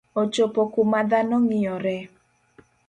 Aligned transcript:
Ochopo 0.21 0.61
kuma 0.73 0.99
dhano 1.09 1.35
ng'iyore 1.43 1.97